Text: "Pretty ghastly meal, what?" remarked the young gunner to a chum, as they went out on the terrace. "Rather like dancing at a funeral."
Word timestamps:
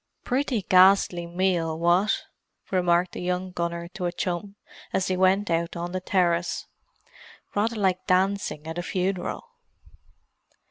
"Pretty 0.23 0.63
ghastly 0.63 1.27
meal, 1.27 1.77
what?" 1.77 2.23
remarked 2.71 3.11
the 3.11 3.21
young 3.21 3.51
gunner 3.51 3.87
to 3.89 4.05
a 4.07 4.11
chum, 4.11 4.55
as 4.91 5.05
they 5.05 5.15
went 5.15 5.51
out 5.51 5.75
on 5.75 5.91
the 5.91 6.01
terrace. 6.01 6.65
"Rather 7.53 7.75
like 7.75 8.07
dancing 8.07 8.65
at 8.65 8.79
a 8.79 8.81
funeral." 8.81 9.43